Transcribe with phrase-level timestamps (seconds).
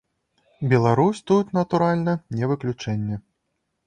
[0.69, 3.21] Беларусь тут, натуральна, не выключэнне.